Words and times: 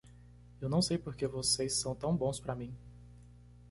Eu 0.59 0.67
não 0.67 0.81
sei 0.81 0.97
porque 0.97 1.27
vocês 1.27 1.73
são 1.75 1.93
tão 1.93 2.17
bons 2.17 2.39
para 2.39 2.55
mim. 2.55 2.75